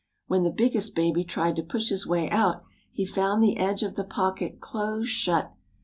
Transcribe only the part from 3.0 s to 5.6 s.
found the edge of the pocket close shut.